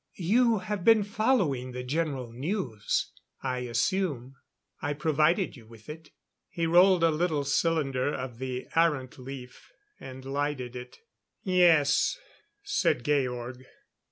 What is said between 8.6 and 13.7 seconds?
arrant leaf, and lighted it. "Yes," said Georg.